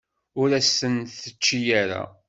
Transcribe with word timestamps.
Ur 0.41 0.49
as-ten-tečči 0.59 1.57
ara. 1.81 2.01